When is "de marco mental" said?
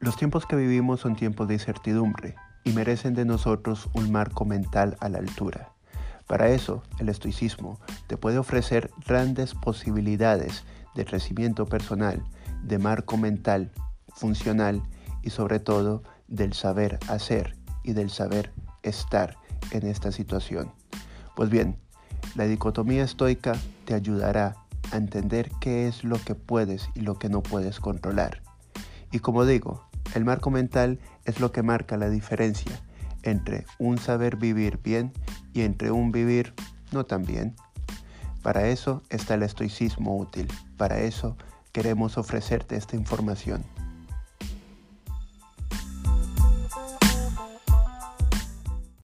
12.62-13.72